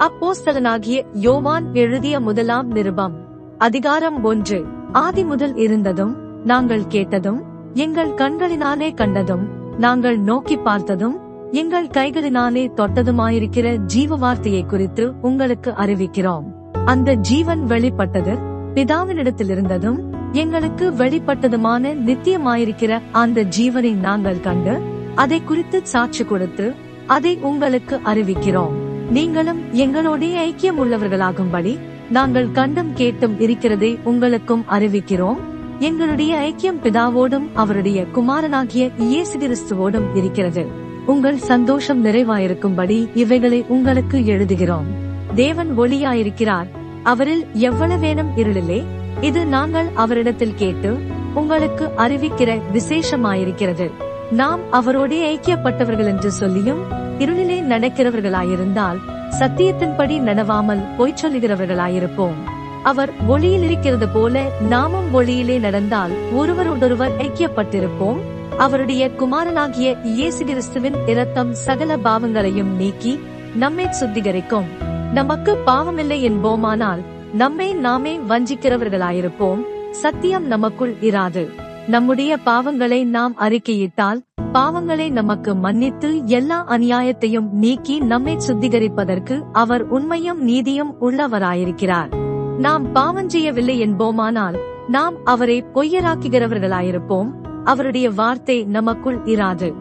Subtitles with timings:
[0.00, 3.14] அப்போஸ்தலனாகிய யோவான் எழுதிய முதலாம் நிருபம்.
[3.58, 4.64] அதிகாரம் ஒன்று.
[4.92, 7.42] ஆதி முதல் இருந்ததும் நாங்கள் கேட்டதும்
[7.74, 16.44] எங்கள் கண்களினாலே கண்டதும் நாங்கள் நோக்கி பார்த்ததும் எங்கள் கைகளினாலே தொட்டதுமாயிருக்கிற ஜீவ வார்த்தையை குறித்து உங்களுக்கு அறிவிக்கிறோம்.
[16.84, 18.34] அந்த ஜீவன் வெளிப்பட்டது
[18.74, 24.80] பிதாவினிடத்தில் இருந்ததும் எங்களுக்கு வெளிப்பட்டதுமான நித்தியமாயிருக்கிற அந்த ஜீவனை நாங்கள் கண்டு
[25.14, 26.74] அதை குறித்து சாட்சி கொடுத்து
[27.06, 28.79] அதை உங்களுக்கு அறிவிக்கிறோம்.
[29.10, 31.78] நீங்களும் எங்களோட ஐக்கியம் உள்ளவர்களாகும்படி
[32.10, 35.36] நாங்கள் கண்டும் கேட்டும் இருக்கிறதை உங்களுக்கும் அறிவிக்கிறோம்.
[35.78, 40.66] எங்களுடைய ஐக்கியம் பிதாவோடும் அவருடைய குமாரனாகிய இயேசு கிறிஸ்துவோடும் இருக்கிறது.
[41.06, 44.88] உங்கள் சந்தோஷம் நிறைவாயிருக்கும்படி இவைகளை உங்களுக்கு எழுதுகிறோம்.
[45.34, 46.66] தேவன் ஒளியாயிருக்கிறார்.
[47.02, 48.84] அவரில் எவ்வளவேனும் இருளிலே
[49.20, 50.98] இது நாங்கள் அவரிடத்தில் கேட்டு
[51.34, 53.90] உங்களுக்கு அறிவிக்கிற விசேஷமாயிருக்கிறது.
[54.30, 58.98] நாம் அவரோடே ஐக்கியப்பட்டவர்கள் என்று சொல்லியும் இருளிலே நடக்கிறவர்களாயிருந்தால்
[59.38, 62.38] சத்தியத்தின்படி நடவாமல் பொய் சொல்லுகிறவர்களாயிருப்போம்.
[62.82, 68.20] அவர் ஒளியில் இருக்கிறது போல நாமும் ஒளியிலே நடந்தால் ஒருவருடொருவர் ஐக்கியப்பட்டிருப்போம்.
[68.58, 73.20] அவருடைய குமாரனாகிய இயேசு கிறிஸ்துவின் இரத்தம் சகல பாவங்களையும் நீக்கி
[73.54, 74.68] நம்மை சுத்திகரிக்கும்.
[75.12, 79.60] நமக்கு பாவமில்லை என்போமானால் நம்மை நாமே வஞ்சிக்கிறவர்களாயிருப்போம்.
[79.90, 81.48] சத்தியம் நமக்குள் இராது.
[81.88, 84.20] நம்முடைய பாவங்களை நாம் அறிக்கையிட்டால்
[84.52, 92.14] பாவங்களை நமக்கு மன்னித்து எல்லா அநியாயத்தையும் நீக்கி நம்மை சுத்திகரிப்பதற்கு அவர் உண்மையும் நீதியும் உள்ளவராயிருக்கிறார்.
[92.58, 97.30] நாம் பாவம் செய்யவில்லை என்போமானால் நாம் அவரை பொய்யராக்குகிறவர்களாயிருப்போம்.
[97.64, 99.72] அவருடைய வார்த்தை நமக்குள் இராது.